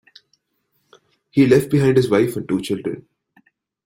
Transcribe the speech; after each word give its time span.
He 1.29 1.45
left 1.45 1.69
behind 1.69 1.95
his 1.95 2.09
wife 2.09 2.35
and 2.35 2.47
two 2.49 2.59
children. 2.61 3.05